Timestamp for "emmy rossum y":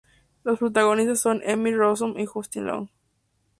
1.45-2.25